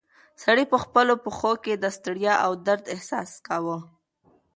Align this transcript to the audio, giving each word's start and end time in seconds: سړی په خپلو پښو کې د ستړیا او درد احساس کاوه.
سړی 0.43 0.63
په 0.71 0.77
خپلو 0.83 1.13
پښو 1.23 1.51
کې 1.63 1.73
د 1.77 1.85
ستړیا 1.97 2.33
او 2.45 2.51
درد 2.65 2.85
احساس 2.93 3.29
کاوه. 3.47 3.77